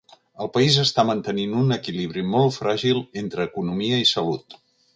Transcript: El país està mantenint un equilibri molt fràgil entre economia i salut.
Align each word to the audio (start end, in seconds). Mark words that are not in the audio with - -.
El 0.45 0.47
país 0.53 0.77
està 0.83 1.03
mantenint 1.09 1.53
un 1.59 1.75
equilibri 1.75 2.25
molt 2.37 2.55
fràgil 2.63 3.03
entre 3.25 3.49
economia 3.51 4.01
i 4.07 4.13
salut. 4.17 4.61